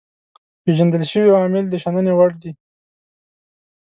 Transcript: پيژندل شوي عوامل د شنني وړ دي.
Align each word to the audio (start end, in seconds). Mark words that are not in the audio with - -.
پيژندل 0.63 1.03
شوي 1.11 1.29
عوامل 1.35 1.65
د 1.69 1.73
شنني 1.83 2.13
وړ 2.15 2.31
دي. 2.41 2.51